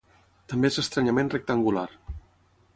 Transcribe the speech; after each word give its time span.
També 0.53 0.71
és 0.71 0.79
estranyament 0.83 1.31
rectangular. 1.35 1.87